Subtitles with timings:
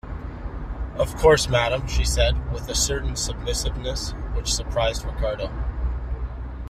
[0.95, 5.51] "Of course, madame," she said, with a certain submissiveness which surprised Ricardo.